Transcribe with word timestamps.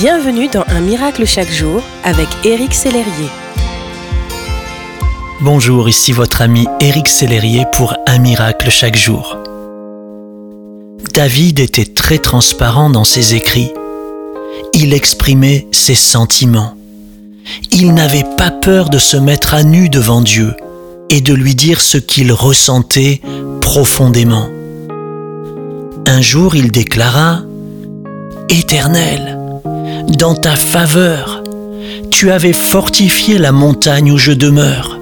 Bienvenue 0.00 0.48
dans 0.48 0.64
Un 0.68 0.80
miracle 0.80 1.26
chaque 1.26 1.52
jour 1.52 1.82
avec 2.04 2.26
Éric 2.42 2.72
Sellerier. 2.72 3.28
Bonjour, 5.42 5.90
ici 5.90 6.12
votre 6.12 6.40
ami 6.40 6.66
Éric 6.80 7.06
Sellerier 7.06 7.66
pour 7.74 7.94
Un 8.06 8.18
miracle 8.18 8.70
chaque 8.70 8.96
jour. 8.96 9.36
David 11.12 11.60
était 11.60 11.84
très 11.84 12.16
transparent 12.16 12.88
dans 12.88 13.04
ses 13.04 13.34
écrits. 13.34 13.74
Il 14.72 14.94
exprimait 14.94 15.66
ses 15.70 15.94
sentiments. 15.94 16.72
Il 17.70 17.92
n'avait 17.92 18.24
pas 18.38 18.50
peur 18.50 18.88
de 18.88 18.96
se 18.96 19.18
mettre 19.18 19.52
à 19.52 19.64
nu 19.64 19.90
devant 19.90 20.22
Dieu 20.22 20.54
et 21.10 21.20
de 21.20 21.34
lui 21.34 21.54
dire 21.54 21.82
ce 21.82 21.98
qu'il 21.98 22.32
ressentait 22.32 23.20
profondément. 23.60 24.48
Un 26.06 26.22
jour 26.22 26.56
il 26.56 26.70
déclara, 26.72 27.42
Éternel, 28.48 29.39
dans 30.16 30.34
ta 30.34 30.56
faveur, 30.56 31.42
tu 32.10 32.30
avais 32.30 32.52
fortifié 32.52 33.38
la 33.38 33.52
montagne 33.52 34.10
où 34.12 34.18
je 34.18 34.32
demeure. 34.32 34.98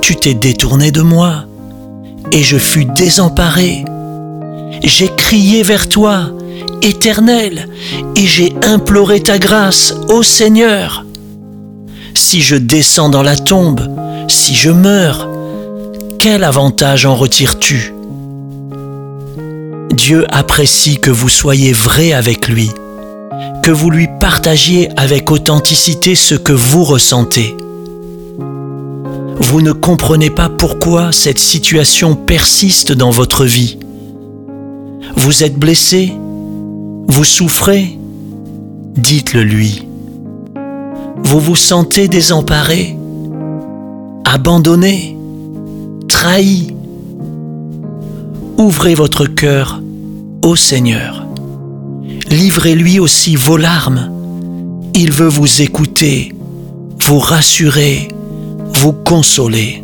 Tu 0.00 0.16
t'es 0.16 0.34
détourné 0.34 0.90
de 0.90 1.02
moi, 1.02 1.44
et 2.32 2.42
je 2.42 2.56
fus 2.56 2.84
désemparé. 2.84 3.84
J'ai 4.82 5.08
crié 5.08 5.62
vers 5.62 5.88
toi, 5.88 6.30
Éternel, 6.82 7.68
et 8.16 8.26
j'ai 8.26 8.54
imploré 8.64 9.20
ta 9.20 9.38
grâce, 9.38 9.94
ô 10.08 10.22
Seigneur. 10.22 11.04
Si 12.14 12.40
je 12.40 12.56
descends 12.56 13.08
dans 13.08 13.22
la 13.22 13.36
tombe, 13.36 13.80
si 14.28 14.54
je 14.54 14.70
meurs, 14.70 15.28
quel 16.18 16.44
avantage 16.44 17.06
en 17.06 17.14
retires-tu? 17.14 17.92
Dieu 19.92 20.26
apprécie 20.30 20.98
que 20.98 21.10
vous 21.10 21.28
soyez 21.28 21.72
vrai 21.72 22.12
avec 22.12 22.48
lui, 22.48 22.70
que 23.62 23.70
vous 23.70 23.90
lui 23.90 24.08
partagiez 24.20 24.88
avec 24.96 25.30
authenticité 25.30 26.14
ce 26.14 26.34
que 26.34 26.52
vous 26.52 26.84
ressentez. 26.84 27.56
Vous 29.40 29.60
ne 29.62 29.72
comprenez 29.72 30.30
pas 30.30 30.48
pourquoi 30.48 31.12
cette 31.12 31.38
situation 31.38 32.14
persiste 32.14 32.92
dans 32.92 33.10
votre 33.10 33.44
vie. 33.44 33.78
Vous 35.16 35.44
êtes 35.44 35.58
blessé, 35.58 36.12
vous 37.06 37.24
souffrez, 37.24 37.98
dites-le 38.96 39.42
lui. 39.42 39.86
Vous 41.22 41.40
vous 41.40 41.56
sentez 41.56 42.08
désemparé, 42.08 42.96
abandonné, 44.24 45.16
trahi. 46.08 46.74
Ouvrez 48.56 48.94
votre 48.94 49.26
cœur 49.26 49.80
au 50.44 50.56
Seigneur. 50.56 51.27
Livrez-lui 52.30 53.00
aussi 53.00 53.36
vos 53.36 53.56
larmes. 53.56 54.10
Il 54.94 55.12
veut 55.12 55.28
vous 55.28 55.62
écouter, 55.62 56.34
vous 57.00 57.18
rassurer, 57.18 58.08
vous 58.74 58.92
consoler. 58.92 59.82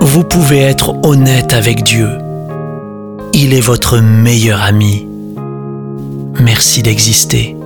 Vous 0.00 0.22
pouvez 0.22 0.60
être 0.60 0.94
honnête 1.04 1.52
avec 1.52 1.82
Dieu. 1.82 2.08
Il 3.32 3.52
est 3.52 3.60
votre 3.60 3.98
meilleur 3.98 4.62
ami. 4.62 5.06
Merci 6.40 6.82
d'exister. 6.82 7.56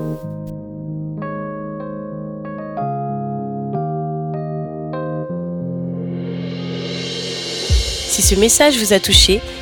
Si 8.08 8.22
ce 8.22 8.34
message 8.34 8.78
vous 8.78 8.94
a 8.94 8.98
touché, 8.98 9.42